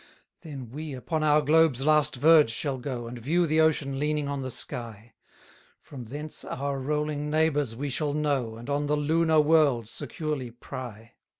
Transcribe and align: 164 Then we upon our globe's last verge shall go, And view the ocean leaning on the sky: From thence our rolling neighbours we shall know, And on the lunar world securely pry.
164 0.41 0.41
Then 0.65 0.75
we 0.75 0.93
upon 0.95 1.21
our 1.21 1.43
globe's 1.43 1.85
last 1.85 2.15
verge 2.15 2.49
shall 2.49 2.79
go, 2.79 3.05
And 3.05 3.19
view 3.19 3.45
the 3.45 3.61
ocean 3.61 3.99
leaning 3.99 4.27
on 4.27 4.41
the 4.41 4.49
sky: 4.49 5.13
From 5.79 6.05
thence 6.05 6.43
our 6.43 6.79
rolling 6.79 7.29
neighbours 7.29 7.75
we 7.75 7.91
shall 7.91 8.15
know, 8.15 8.55
And 8.55 8.67
on 8.67 8.87
the 8.87 8.97
lunar 8.97 9.39
world 9.39 9.87
securely 9.87 10.49
pry. 10.49 11.11